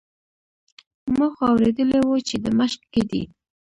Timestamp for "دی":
3.09-3.23